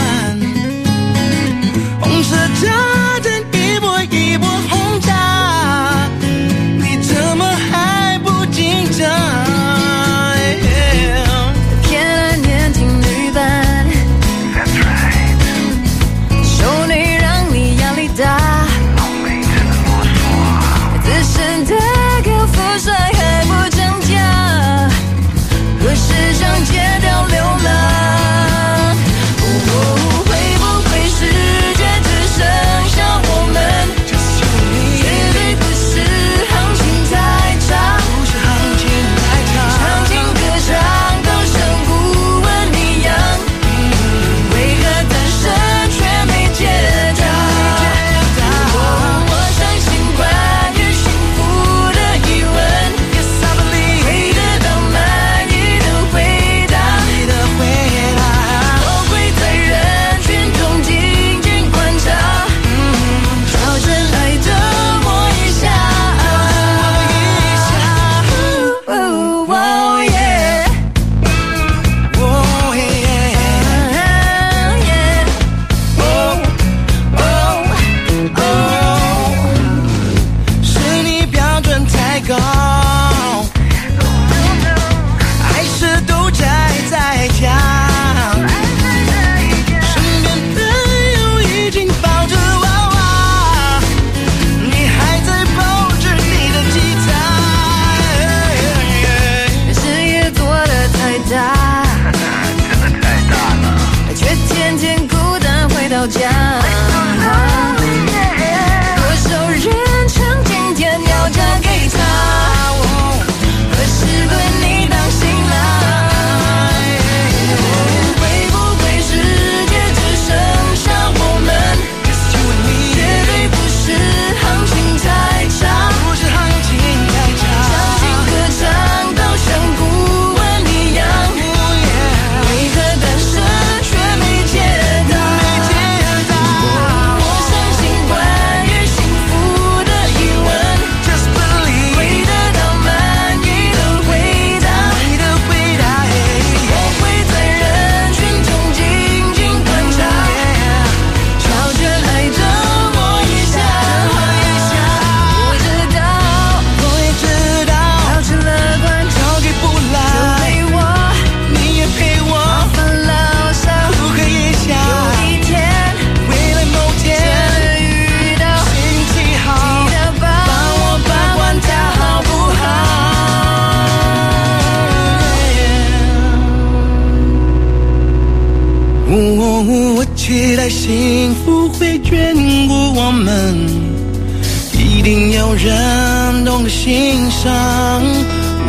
[185.56, 188.04] 人懂得欣赏。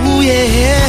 [0.07, 0.84] 呜耶。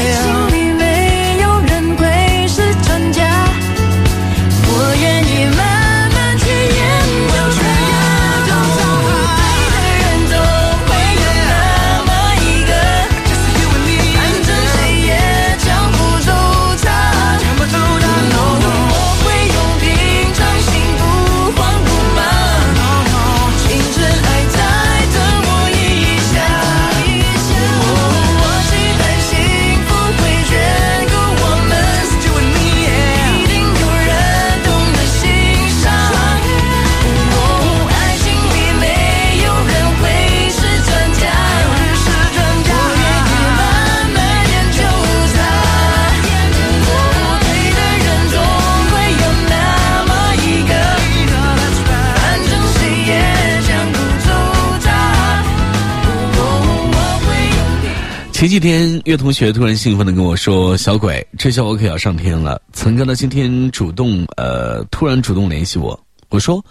[58.46, 66.00] 前几天，岳同学突然兴奋的跟我说：“小鬼，这下我可要上天了。”曾哥呢，今天主动呃，突然主动联系我。
[66.30, 66.64] 我说：“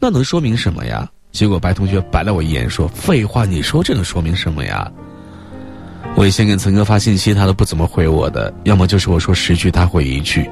[0.00, 4.90] 那能说明什么呀？”结果白同学白了我一眼，说：“废话，你说这能说明什么呀？”
[6.16, 10.50] 我也先给曾哥发信息，他都不怎么回我的，要么就是我说十句他回一句。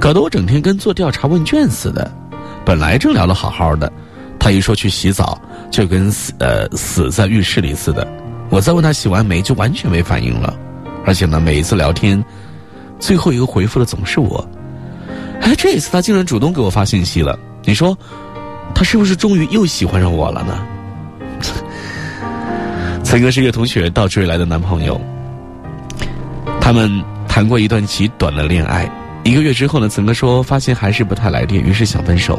[0.00, 2.10] 搞得我整天跟做调查问卷似的。
[2.64, 3.92] 本来正聊得好好的，
[4.40, 5.38] 他一说去洗澡，
[5.70, 8.08] 就跟死呃死在浴室里似的。
[8.50, 10.54] 我再问他洗完没，就完全没反应了。
[11.04, 12.22] 而且呢，每一次聊天，
[12.98, 14.46] 最后一个回复的总是我。
[15.40, 17.38] 哎，这一次他竟然主动给我发信息了。
[17.64, 17.96] 你说，
[18.74, 20.66] 他是不是终于又喜欢上我了呢？
[23.04, 25.00] 曾哥是一个同学倒追来的男朋友，
[26.60, 28.90] 他们谈过一段极短的恋爱。
[29.24, 32.38] 一个月之后呢，曾哥说发现还是不太来电，于是想分手。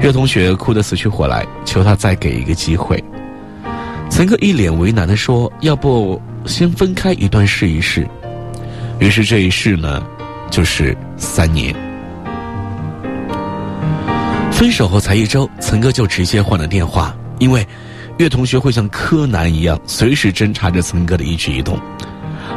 [0.00, 3.02] 岳同学哭得死去活来，求他再给一个机会。
[4.12, 8.06] 曾哥一脸为难的说：“要不先分开一段试一试。”
[9.00, 10.04] 于是这一试呢，
[10.50, 11.74] 就是三年。
[14.50, 17.66] 分手后才一周，曾哥就直接换了电话，因为
[18.18, 21.80] 岳同学会像柯南一样，随时侦查着曾哥的一举一动，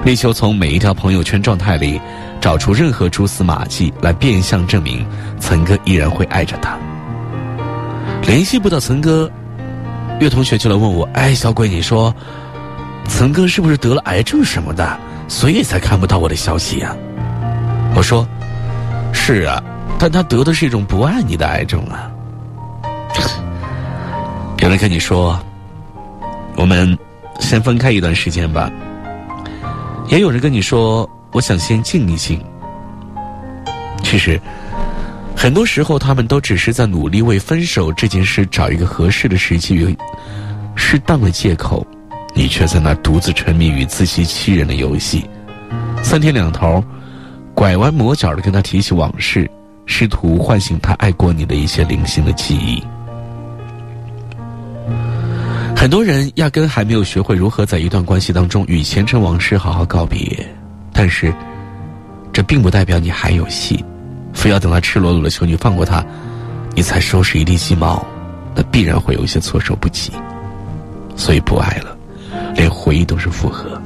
[0.03, 2.01] 力求从每一条朋友圈状态里。
[2.41, 5.03] 找出任何蛛丝马迹来变相证明
[5.39, 6.78] 岑哥依然会爱着他。
[8.22, 9.32] 联系不到岑哥，
[10.20, 12.13] 岳同学就来问我：“哎，小鬼，你说，
[13.07, 14.97] 曾哥是不是得了癌症什么的，
[15.28, 16.95] 所以才看不到我的消息呀？”
[17.95, 18.28] 我说
[19.13, 19.61] ：“是啊，
[19.99, 22.11] 但他得的是一种不爱你的癌症啊。”
[24.59, 25.39] 有人跟你说
[26.57, 26.97] ：“我们
[27.39, 28.72] 先分开一段时间吧。”
[30.09, 31.09] 也有人跟你说。
[31.32, 32.41] 我想先静一静。
[34.01, 34.39] 其实，
[35.36, 39.95] 很多时候他们都只是在努力为分手这件事找一个合适的时机与
[40.75, 41.86] 适当的借口，
[42.33, 45.23] 你却在那独自沉迷于自欺欺人的游戏，
[46.01, 46.83] 三天两头
[47.53, 49.49] 拐弯抹角的跟他提起往事，
[49.86, 52.81] 试图唤醒他爱过你的一些零星的记忆。
[55.75, 60.47] 很多人压根还没有学会如何在一段关系当中与前尘往事好好告别。
[60.91, 61.31] 但是，
[62.33, 63.83] 这并不代表你还有戏，
[64.36, 66.05] 非要等他赤裸裸的求你放过他，
[66.75, 68.05] 你才收拾一地鸡毛，
[68.53, 70.11] 那必然会有一些措手不及。
[71.15, 71.97] 所以不爱了，
[72.55, 73.81] 连回忆都是负荷。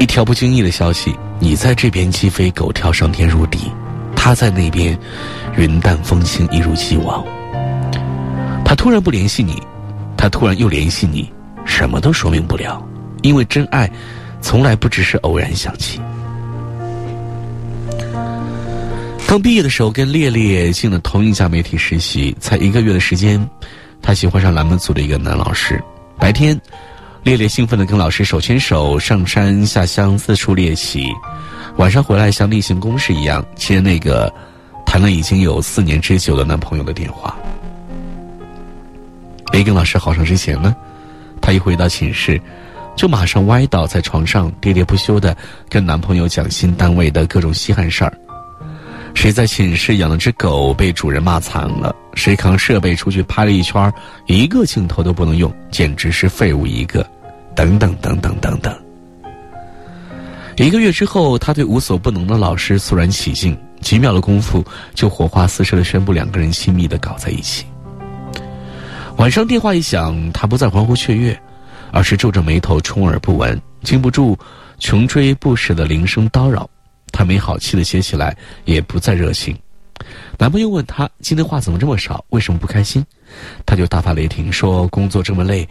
[0.00, 3.70] 一条不经意的消息，你在这边鸡飞狗跳、上天入地，
[4.16, 4.98] 他在那边
[5.56, 7.24] 云淡风轻、一如既往。
[8.64, 9.62] 他突然不联系你，
[10.16, 11.30] 他突然又联系你，
[11.64, 12.82] 什么都说明不了，
[13.22, 13.88] 因为真爱。
[14.42, 16.00] 从来不只是偶然想起。
[19.26, 23.44] 刚毕业的时候，跟烈烈进了同一家媒体实习，才一个月的时间，
[24.00, 25.82] 他喜欢上栏目组的一个男老师。
[26.16, 26.58] 白天，
[27.24, 31.08] 烈烈兴奋的跟老师手牵手上山下乡四处猎奇；
[31.76, 34.32] 晚上回来，像例行公事一样接那个
[34.86, 37.36] 谈了已经有四年之久的男朋友的电话。
[39.52, 40.74] 没跟老师好上之前呢，
[41.42, 42.40] 他一回到寝室。
[42.94, 45.36] 就马上歪倒在床上，喋喋不休的
[45.68, 48.18] 跟男朋友讲新单位的各种稀罕事儿。
[49.16, 51.92] 谁在寝室养了只狗被主人骂惨了？
[52.14, 53.92] 谁扛设备出去拍了一圈，
[54.26, 57.04] 一个镜头都不能用，简直是废物一个。
[57.54, 58.72] 等等等等等等。
[60.58, 64.62] 一个月之后，他对无所不能的老师肃然起敬，几秒的功夫
[64.94, 67.64] 就火花四射的宣布两个人亲密的搞在一起。
[69.16, 71.36] 晚上电话一响，他不再欢呼雀跃。
[71.90, 74.38] 而是皱着眉头，充耳不闻，经不住
[74.78, 76.68] 穷追不舍的铃声叨扰。
[77.16, 78.36] 他没好气的写起来，
[78.66, 79.56] 也不再热情。
[80.38, 83.02] 男朋友问他今天话怎么这么少，为什么不开心？
[83.64, 85.66] 他就大发雷霆说：“工作这么累，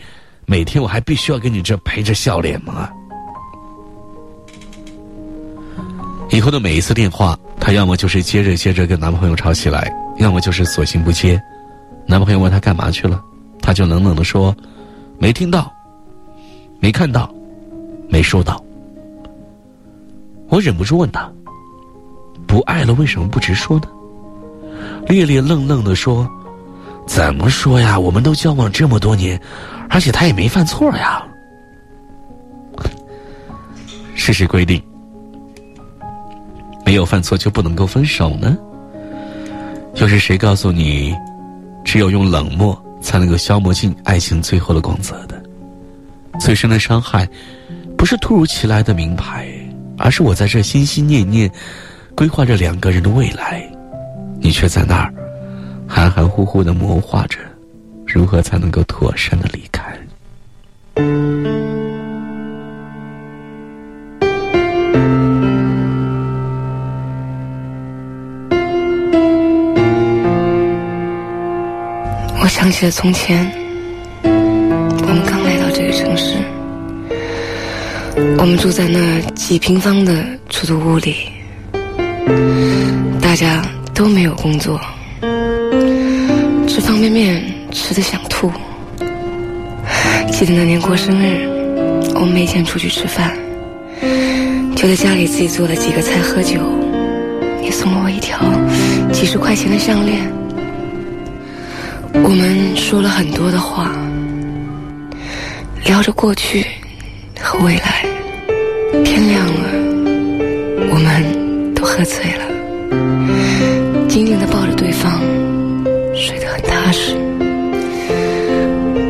[0.47, 2.89] 每天我还必须要跟你这陪着笑脸吗？”
[6.31, 11.39] 以后的每一次电话，她要么就是接着接着跟男朋友吵起来，要么就是索性不接。
[12.07, 13.23] 男朋友问她干嘛去了，
[13.61, 14.55] 她就冷冷的说
[15.21, 15.71] ：“没听到。”
[16.81, 17.33] 没看到，
[18.09, 18.63] 没收到。
[20.49, 21.31] 我忍不住问她
[22.47, 23.87] ：“不爱了，为什么不直说呢？”
[25.07, 26.27] 烈烈愣愣的说
[27.05, 27.99] ：“怎么说呀？
[27.99, 29.39] 我们都交往这么多年，
[29.89, 31.23] 而且他也没犯错呀。
[34.15, 34.81] 事实规定，
[36.85, 38.57] 没有犯错就不能够分手呢？
[39.95, 41.15] 又是谁告诉你，
[41.83, 45.41] 只有用冷漠才能够消磨尽爱情最后的光泽的？”
[46.39, 47.29] 最深的伤害，
[47.97, 49.47] 不是突如其来的名牌，
[49.97, 51.49] 而是我在这心心念念，
[52.15, 53.61] 规划着两个人的未来，
[54.39, 55.13] 你却在那儿
[55.85, 57.39] 含含糊糊的谋划着，
[58.07, 59.83] 如何才能够妥善的离开。
[72.41, 73.51] 我想起了从前。
[74.23, 76.37] 我们刚来到这个城市，
[78.39, 81.15] 我们住在那几平方的出租屋里，
[83.35, 83.61] 大家
[83.93, 84.79] 都没有工作，
[86.69, 88.49] 吃方便面吃的想吐。
[90.31, 91.45] 记得那年过生日，
[92.13, 93.37] 我们没钱出去吃饭，
[94.73, 96.61] 就在家里自己做了几个菜喝酒。
[97.61, 98.39] 你送了我一条
[99.11, 100.31] 几十块钱的项链。
[102.13, 103.93] 我们说了很多的话，
[105.83, 106.65] 聊着过去
[107.41, 108.05] 和未来。
[109.03, 112.44] 天亮了，我们都喝醉了，
[114.15, 115.11] 紧紧的抱着对方，
[116.15, 117.13] 睡得很踏实。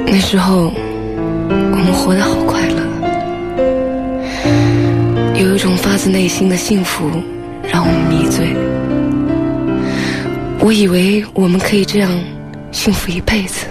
[0.08, 0.74] 那时候，
[1.48, 2.82] 我们活得好快乐，
[5.40, 7.08] 有一种发自内心的幸福
[7.72, 8.48] 让我们迷醉。
[10.60, 12.10] 我以为我们可以这样
[12.72, 13.68] 幸福一辈子，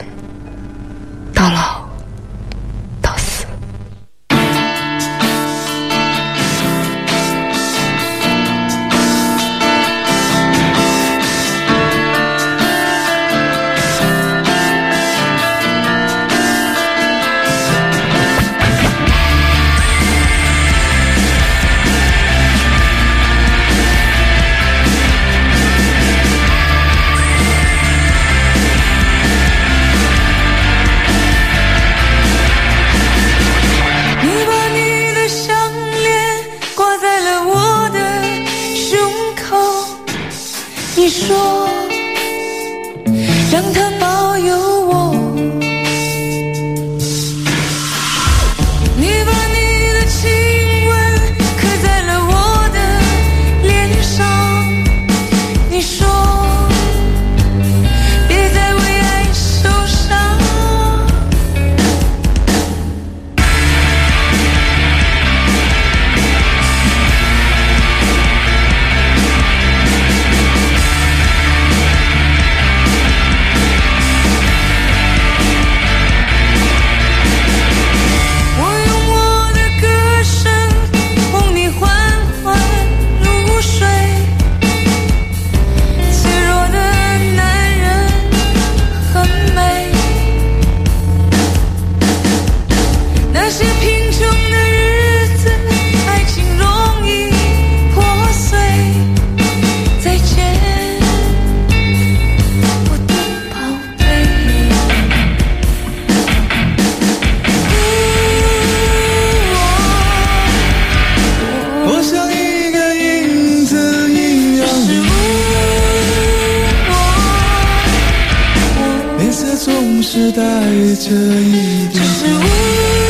[119.95, 123.04] 总是带着一点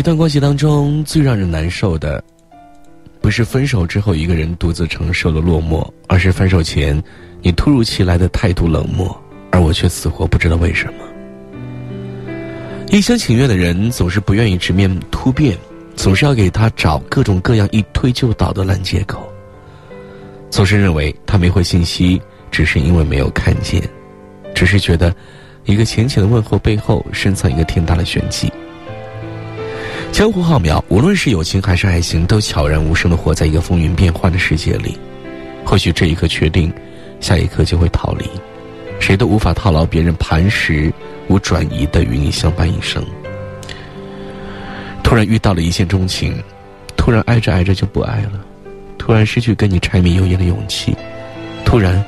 [0.00, 2.24] 一段关系当中，最让人难受的，
[3.20, 6.98] 不是分手之后一个人独自承受了落寞，而是分手前
[7.42, 9.14] 你突如其来的态度冷漠，
[9.50, 11.04] 而我却死活不知道为什么。
[12.88, 15.54] 一厢情愿的人总是不愿意直面突变，
[15.94, 19.30] 总是要给他找各种各样一推就倒的烂借口。
[20.48, 22.18] 总是认为他没回信息，
[22.50, 23.86] 只是因为没有看见，
[24.54, 25.14] 只是觉得
[25.66, 28.50] 一个浅浅的问候背后深藏一个天大的玄机。
[30.12, 34.98] 江湖浩渺，无论是友情还是爱情，都悄然无声的活在一个风云变幻的世界里。
[35.64, 36.70] 或许这一刻确定，
[37.20, 38.28] 下一刻就会逃离，
[38.98, 40.92] 谁都无法套牢别人磐石
[41.28, 43.02] 无转移的与你相伴一生。
[45.02, 46.36] 突然遇到了一见钟情，
[46.96, 48.44] 突然爱着爱着就不爱了。
[48.98, 50.94] 突然失去跟你柴米油盐的勇气，
[51.64, 52.04] 突然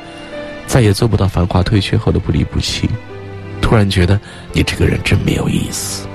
[0.66, 2.90] 再也做不到繁华退却后的不离不弃，
[3.62, 4.20] 突然觉得
[4.52, 6.06] 你这个人真没有意思，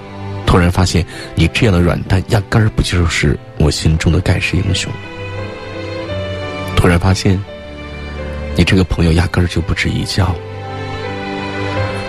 [0.48, 4.90] 突然发现你这样的软蛋压根儿不就是我心中的盖世英雄，
[6.76, 7.40] 突然发现
[8.56, 10.34] 你这个朋友压根儿就不值一交。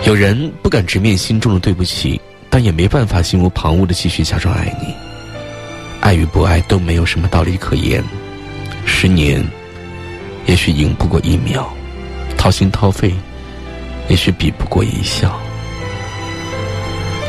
[0.05, 2.19] 有人不敢直面心中的对不起，
[2.49, 4.95] 但也没办法心无旁骛的继续假装爱你。
[5.99, 8.01] 爱与不爱都没有什么道理可言。
[8.85, 9.45] 十年，
[10.45, 11.61] 也许赢不过一秒；
[12.37, 13.13] 掏心掏肺，
[14.07, 15.37] 也许比不过一笑。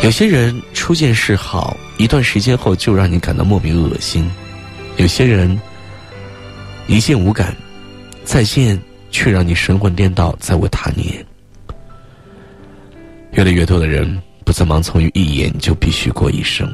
[0.03, 4.25] 有些人初见是好，一段时间后就让你感到莫名恶心；
[4.97, 5.61] 有些人
[6.87, 7.55] 一见无感，
[8.25, 8.81] 再见
[9.11, 11.25] 却让你神魂颠倒，再无他念。
[13.33, 16.67] 越来越多的人不再盲从于一眼就必须过一生。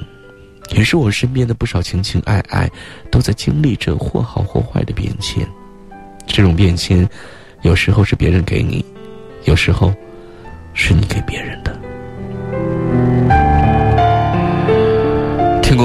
[0.70, 2.70] 也是我身边的不少情情爱爱，
[3.10, 5.46] 都在经历着或好或坏的变迁。
[6.28, 7.08] 这种变迁，
[7.62, 8.84] 有时候是别人给你，
[9.44, 9.92] 有时候
[10.74, 11.55] 是你给别人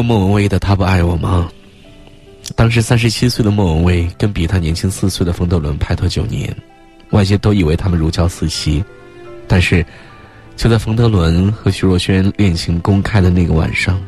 [0.04, 1.50] 莫文蔚的《他不爱我》吗？
[2.56, 6.54] 当时三十七岁的莫文蔚跟比他年轻四岁的冯德伦拍拖九年，
[7.12, 8.84] 外界都以为他们如胶似漆。
[9.48, 9.86] 但是，
[10.56, 14.02] 就在冯德伦和徐若瑄恋情公开的那个晚上。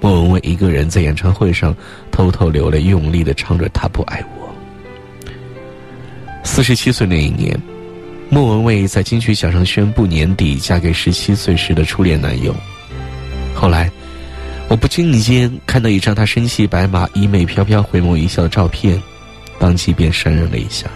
[0.00, 1.74] 莫文蔚一个人在演唱会上
[2.10, 4.48] 偷偷流泪，用力的唱着《他不爱我》。
[6.44, 7.60] 四十七岁那一年，
[8.30, 12.54] 莫文蔚在金曲奖上宣布年底嫁给十七岁时的初恋男友。
[13.54, 13.90] 后来，
[14.68, 19.02] 我不经意间看到一张他身骑白马、衣袂飘飘、回眸一笑的照片，
[19.58, 20.86] 当即便潸然泪下。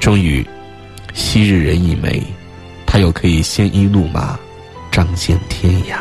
[0.00, 0.44] 终于，
[1.14, 2.20] 昔日人已没，
[2.84, 4.36] 他又可以鲜衣怒马，
[4.90, 5.98] 仗剑天涯。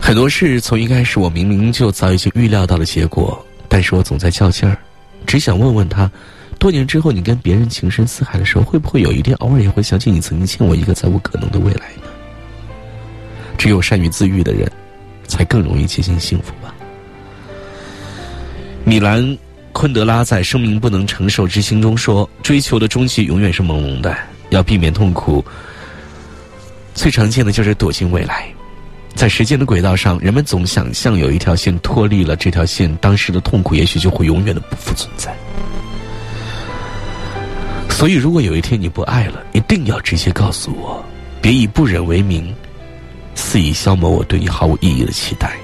[0.00, 4.78] 很多事从一开始，我明明就早已经预料到了结果，但是我总在较劲儿，
[5.26, 6.08] 只想问问他，
[6.60, 11.90] 多年之后你跟别人情深似海的时候，会不会有一天偶尔也会想起你曾经欠我一个再无可能的未来？
[13.56, 14.70] 只有善于自愈的人，
[15.26, 16.74] 才更容易接近幸福吧。
[18.84, 19.36] 米兰
[19.72, 24.16] 昆德拉在《生命不能承受之轻》中说：“追求的终极永远是朦胧的，
[24.50, 25.44] 要避免痛苦，
[26.94, 28.46] 最常见的就是躲进未来。”
[29.16, 35.32] 在时间的轨道上，人们总想象有一条线脱离了这条线，当时的痛苦也许就会永远的不复存在。
[37.88, 41.02] 所以，如果有一天你不爱了，一定要直接告诉我，
[41.40, 42.52] 别以不忍为名，
[43.34, 45.56] 肆意消磨我对你毫无意义的期待。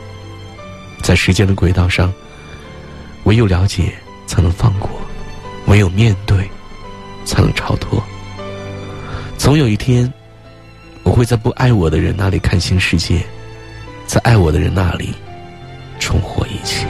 [1.03, 2.13] 在时间的轨道上，
[3.25, 3.95] 唯有了解
[4.27, 4.91] 才能放过，
[5.67, 6.49] 唯有面对
[7.25, 8.03] 才能超脱。
[9.39, 10.13] 总有一天，
[11.03, 13.25] 我会在不爱我的人那里看清世界。
[14.07, 15.15] 在爱我的人那里，
[15.99, 16.87] 重获一切。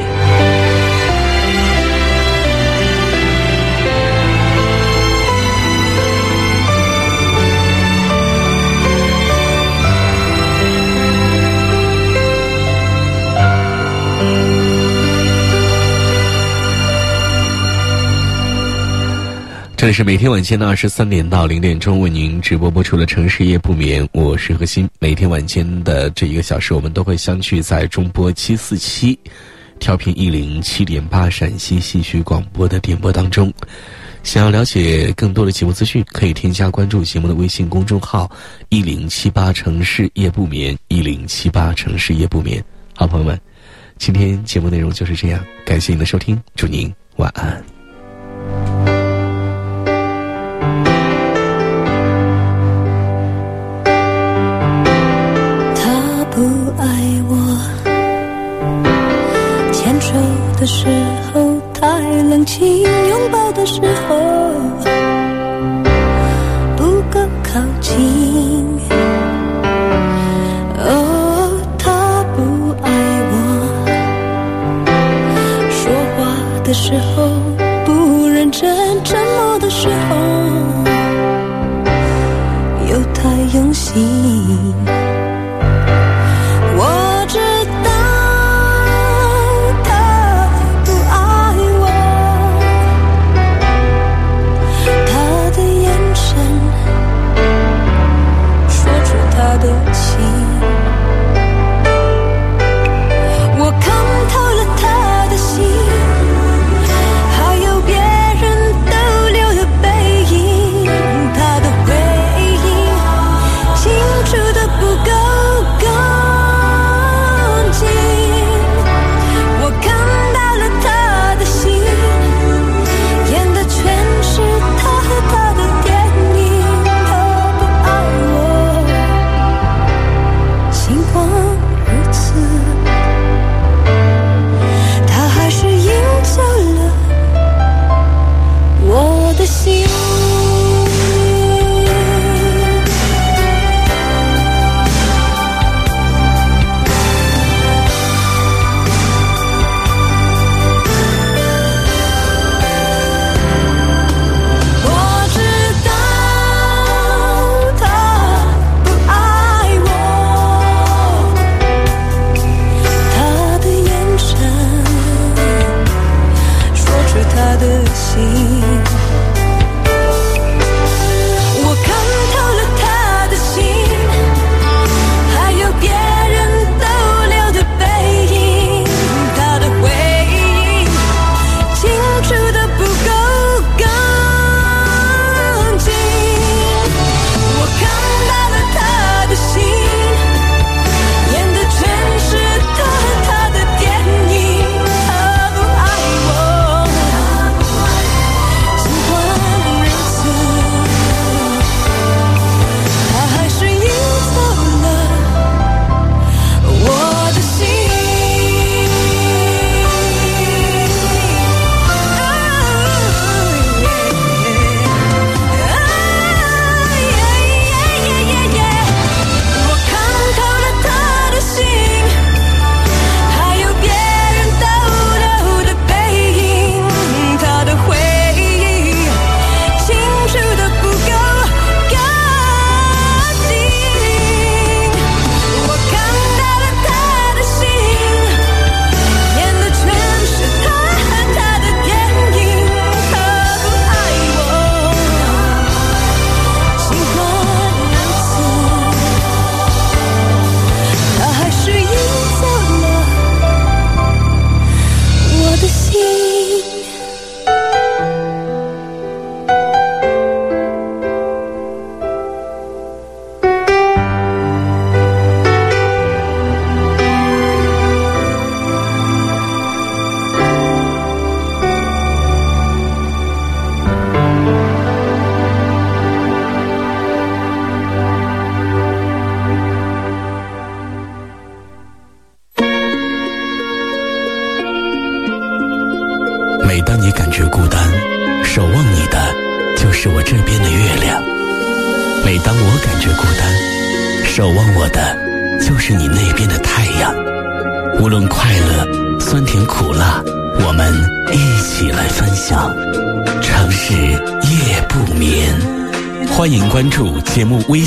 [19.81, 24.87] 这里是每天晚间的二十三点到零点钟为您直播播出的《城市夜不眠》，我是何鑫。
[24.99, 29.18] 每天晚间的这一个小时，我们都会相聚在中波七四七，
[29.78, 33.51] 调频一零七点八陕西戏曲广播的电波当中。
[34.22, 38.31] 想要了解更多的节目资讯，可以添加关注节目的微信公众号
[38.68, 42.62] “一零七八城市夜不眠”，一零七八城市夜不眠。
[42.95, 43.41] 好朋友们，
[43.97, 48.89] 今天节目内容就是这样，感谢您的收听，祝您晚安。
[60.73, 60.87] 时
[61.35, 62.01] 候太
[62.31, 64.16] 冷清，拥抱的时候
[66.77, 68.64] 不够靠近。
[70.79, 70.89] 哦，
[71.77, 72.41] 他不
[72.85, 72.89] 爱
[73.33, 73.35] 我，
[75.71, 75.83] 说
[76.16, 76.18] 话
[76.62, 77.27] 的时候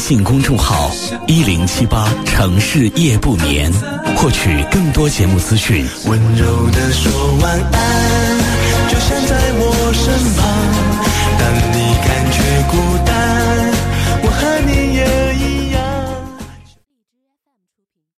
[0.04, 0.92] 微信公众号
[1.28, 3.72] 一零七八城市夜不眠
[4.18, 5.86] 获取更多节目资讯。